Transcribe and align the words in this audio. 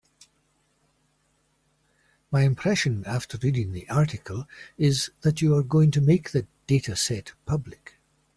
My 2.31 2.41
impression 2.41 3.03
after 3.05 3.37
reading 3.37 3.71
the 3.71 3.87
article 3.87 4.47
is 4.75 5.11
that 5.21 5.43
you 5.43 5.55
are 5.55 5.61
going 5.61 5.91
to 5.91 6.01
make 6.01 6.31
the 6.31 6.47
dataset 6.67 7.33
public. 7.45 7.99